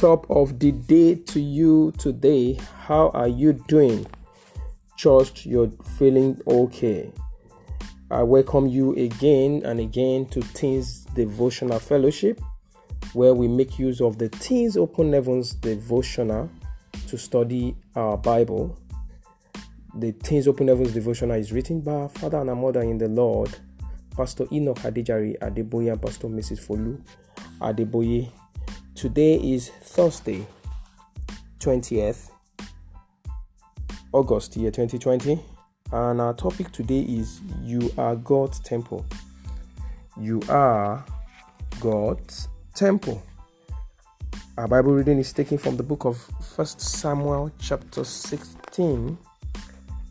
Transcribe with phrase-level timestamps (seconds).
[0.00, 2.54] top of the day to you today.
[2.84, 4.06] How are you doing?
[4.96, 7.12] Trust you're feeling okay.
[8.10, 12.40] I welcome you again and again to Teens Devotional Fellowship,
[13.12, 16.50] where we make use of the Teens Open Heavens Devotional
[17.06, 18.78] to study our Bible.
[19.96, 23.50] The Teens Open Heavens Devotional is written by father and mother in the Lord,
[24.16, 26.66] Pastor Enoch Adejare Adeboye and Pastor Mrs.
[26.66, 27.02] Folu
[27.60, 28.30] Adeboye.
[29.00, 30.46] Today is Thursday,
[31.58, 32.32] 20th
[34.12, 35.40] August year 2020,
[35.90, 39.06] and our topic today is You are God's temple.
[40.20, 41.02] You are
[41.80, 43.22] God's temple.
[44.58, 46.18] Our Bible reading is taken from the book of
[46.54, 49.16] First Samuel, chapter 16,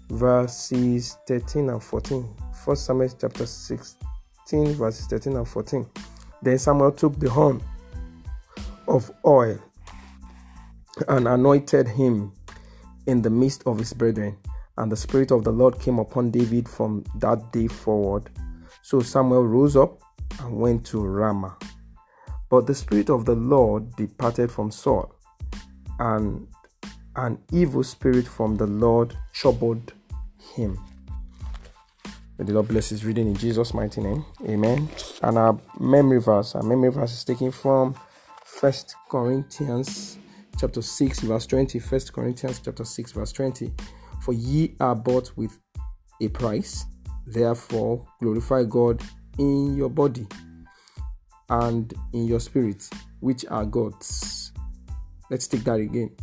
[0.09, 2.27] verses 13 and 14.
[2.65, 5.87] First Samuel, chapter 16, verses 13 and 14.
[6.41, 7.61] Then Samuel took the horn
[8.89, 9.59] of oil
[11.07, 12.33] and anointed him
[13.05, 14.37] in the midst of his brethren.
[14.77, 18.29] And the Spirit of the Lord came upon David from that day forward.
[18.81, 20.01] So Samuel rose up
[20.41, 21.57] and went to Ramah.
[22.49, 25.13] But the Spirit of the Lord departed from Saul,
[25.99, 26.47] and
[27.15, 29.93] an evil spirit from the Lord troubled
[30.55, 30.79] him.
[32.37, 34.25] May the Lord bless his reading in Jesus' mighty name.
[34.47, 34.89] Amen.
[35.21, 37.95] And our memory verse, our memory verse is taken from
[38.59, 40.17] First Corinthians
[40.59, 41.79] chapter 6, verse 20.
[41.79, 43.73] First Corinthians chapter 6, verse 20.
[44.21, 45.57] For ye are bought with
[46.21, 46.83] a price,
[47.25, 49.01] therefore glorify God
[49.37, 50.27] in your body
[51.49, 52.89] and in your spirit,
[53.21, 54.51] which are God's.
[55.31, 56.13] Let's take that again.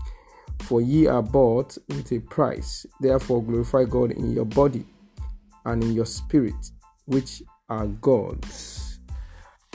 [0.61, 4.85] For ye are bought with a price, therefore glorify God in your body
[5.65, 6.71] and in your spirit,
[7.07, 8.86] which are God's.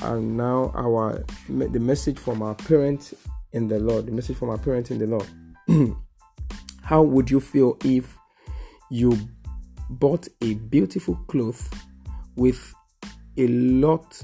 [0.02, 3.14] And now our the message from our parent
[3.54, 5.28] in the Lord, the message from our parent in the Lord.
[6.82, 8.18] How would you feel if
[8.90, 9.18] you
[9.90, 11.70] bought a beautiful cloth
[12.36, 12.74] with
[13.38, 14.24] a lot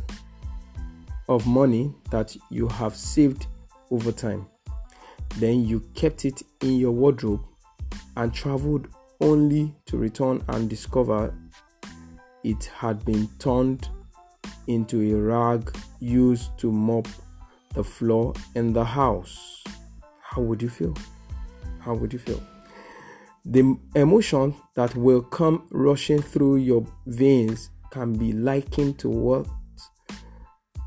[1.29, 3.47] of money that you have saved
[3.91, 4.47] over time.
[5.37, 7.45] Then you kept it in your wardrobe
[8.16, 8.87] and traveled
[9.19, 11.33] only to return and discover
[12.43, 13.89] it had been turned
[14.67, 17.07] into a rag used to mop
[17.73, 19.63] the floor in the house.
[20.22, 20.94] How would you feel?
[21.79, 22.41] How would you feel?
[23.45, 29.47] The emotion that will come rushing through your veins can be likened to what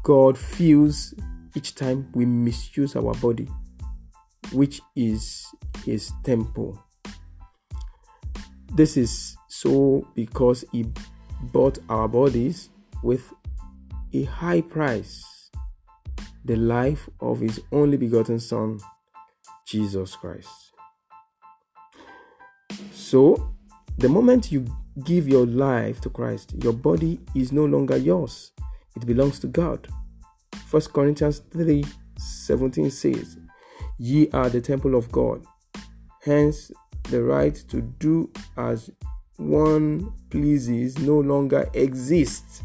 [0.03, 1.15] God feels
[1.55, 3.49] each time we misuse our body,
[4.53, 5.47] which is
[5.85, 6.83] His temple.
[8.75, 10.87] This is so because He
[11.53, 12.69] bought our bodies
[13.03, 13.33] with
[14.13, 15.51] a high price
[16.45, 18.81] the life of His only begotten Son,
[19.67, 20.73] Jesus Christ.
[22.93, 23.53] So,
[23.99, 24.65] the moment you
[25.05, 28.53] give your life to Christ, your body is no longer yours
[28.97, 29.89] it belongs to God.
[30.71, 31.85] 1 Corinthians 3
[32.17, 33.39] 17 says,
[33.99, 35.45] Ye are the temple of God.
[36.23, 36.71] Hence,
[37.05, 38.91] the right to do as
[39.37, 42.63] one pleases no longer exists.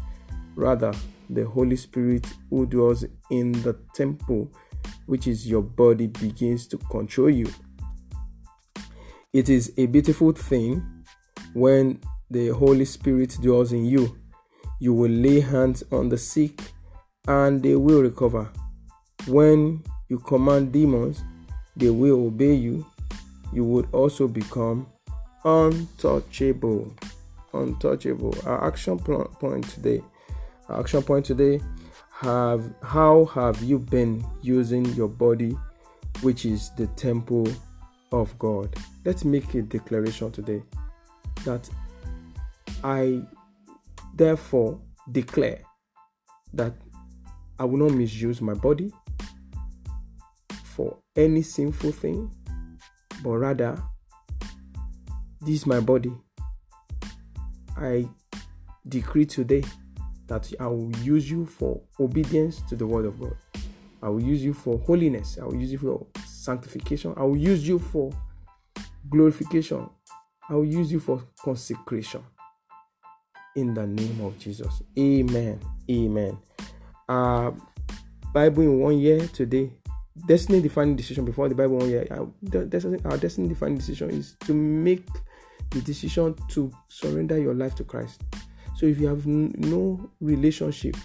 [0.54, 0.92] Rather,
[1.30, 4.50] the Holy Spirit who dwells in the temple,
[5.06, 7.52] which is your body, begins to control you.
[9.32, 10.82] It is a beautiful thing
[11.52, 12.00] when
[12.30, 14.16] the Holy Spirit dwells in you
[14.78, 16.60] you will lay hands on the sick
[17.26, 18.50] and they will recover.
[19.26, 21.24] When you command demons,
[21.76, 22.86] they will obey you.
[23.52, 24.86] You would also become
[25.44, 26.94] untouchable.
[27.54, 28.34] Untouchable.
[28.44, 30.02] Our action point today.
[30.68, 31.60] Action point today
[32.10, 35.56] have how have you been using your body
[36.22, 37.46] which is the temple
[38.10, 38.74] of God.
[39.04, 40.62] Let's make a declaration today
[41.44, 41.68] that
[42.82, 43.22] I
[44.14, 44.80] therefore
[45.12, 45.62] declare
[46.52, 46.74] that
[47.58, 48.92] I will not misuse my body
[50.64, 52.30] for any sinful thing,
[53.22, 53.80] but rather,
[55.40, 56.12] this is my body.
[57.76, 58.08] I
[58.88, 59.62] decree today
[60.28, 63.36] that I will use you for obedience to the word of God.
[64.02, 65.38] I will use you for holiness.
[65.40, 67.14] I will use you for sanctification.
[67.16, 68.12] I will use you for
[69.08, 69.88] glorification.
[70.48, 72.22] I will use you for consecration
[73.56, 74.82] in the name of Jesus.
[74.98, 75.60] Amen.
[75.90, 76.38] Amen.
[77.08, 77.52] Uh,
[78.32, 79.72] Bible in one year today.
[80.26, 82.06] Destiny defining decision before the Bible one year.
[82.10, 85.06] Our destiny defining decision is to make
[85.70, 88.22] the decision to surrender your life to Christ.
[88.76, 90.96] So if you have no relationship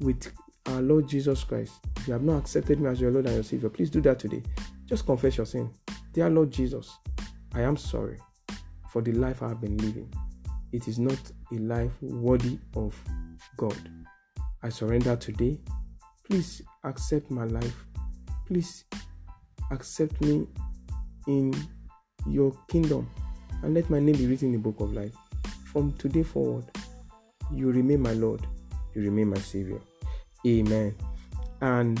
[0.00, 0.32] with
[0.68, 1.72] our Lord Jesus Christ.
[1.96, 4.18] If you have not accepted me as your Lord and your Savior, please do that
[4.18, 4.42] today.
[4.86, 5.70] Just confess your sin.
[6.12, 6.98] Dear Lord Jesus,
[7.54, 8.18] I am sorry
[8.90, 10.12] for the life I have been living.
[10.72, 11.18] It is not
[11.52, 12.94] a life worthy of
[13.56, 13.76] God.
[14.62, 15.58] I surrender today.
[16.24, 17.86] Please accept my life.
[18.46, 18.84] Please
[19.70, 20.46] accept me
[21.26, 21.54] in
[22.26, 23.08] your kingdom
[23.62, 25.14] and let my name be written in the book of life.
[25.64, 26.64] From today forward,
[27.52, 28.46] you remain my Lord,
[28.94, 29.80] you remain my Savior.
[30.46, 30.94] Amen.
[31.60, 32.00] And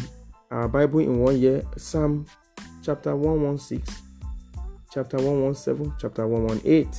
[0.50, 2.26] our Bible in one year, Psalm
[2.82, 3.94] chapter 116,
[4.92, 6.90] chapter 117, chapter 118,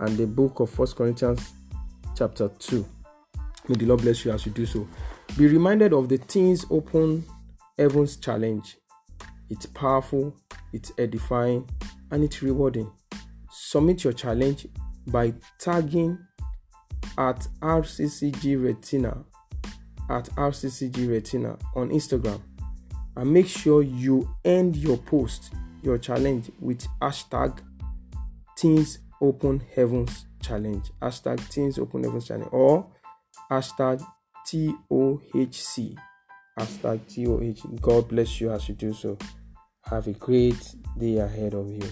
[0.00, 1.52] and the book of First Corinthians
[2.16, 2.86] chapter 2.
[3.68, 4.86] May the Lord bless you as you do so.
[5.36, 7.24] Be reminded of the Teens Open
[7.78, 8.76] Heavens Challenge.
[9.50, 10.36] It's powerful,
[10.72, 11.68] it's edifying,
[12.10, 12.90] and it's rewarding.
[13.50, 14.66] Submit your challenge
[15.06, 16.18] by tagging
[17.18, 19.24] at RCCG Retina
[20.08, 22.40] at RCCG Retina on Instagram
[23.16, 25.52] and make sure you end your post,
[25.82, 27.58] your challenge with hashtag
[28.56, 30.84] Teens Open Heavens Challenge.
[31.00, 32.86] Hashtag Teens Open Heavens Challenge or
[33.50, 34.04] hashtag
[34.46, 35.96] TOHC.
[36.58, 37.68] Hashtag TOH.
[37.80, 39.18] God bless you as you do so.
[39.82, 41.88] Have a great day ahead of you.